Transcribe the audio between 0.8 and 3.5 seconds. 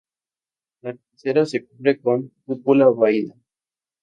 La cabecera se cubre con cúpula vaída.